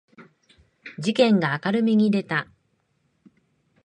[0.97, 2.47] 事件が明るみに出た